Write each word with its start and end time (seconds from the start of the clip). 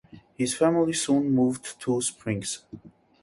His 0.35 0.55
family 0.55 0.93
soon 0.93 1.29
moved 1.29 1.79
to 1.81 2.01
Springs. 2.01 2.63